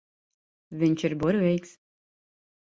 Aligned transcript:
Viņš 0.83 1.05
ir 1.09 1.15
burvīgs. 1.25 1.77